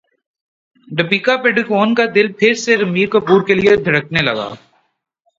دپیکا 0.87 1.35
پڈوکون 1.43 1.89
کا 1.97 2.05
دل 2.15 2.27
پھر 2.39 2.53
سے 2.63 2.77
رنبیر 2.77 3.07
کپور 3.09 3.39
کے 3.47 3.53
لیے 3.53 3.75
دھڑکنے 3.85 4.21
لگا 4.21 4.47